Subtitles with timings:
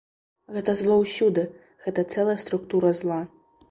[0.55, 1.45] Гэта зло ўсюды,
[1.87, 3.25] гэта цэлая структура зла.